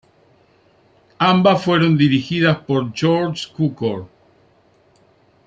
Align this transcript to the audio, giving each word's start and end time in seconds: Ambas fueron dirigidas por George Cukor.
Ambas 1.19 1.63
fueron 1.63 1.95
dirigidas 1.95 2.57
por 2.61 2.91
George 2.91 3.53
Cukor. 3.55 4.09